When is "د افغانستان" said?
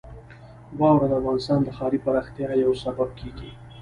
1.09-1.59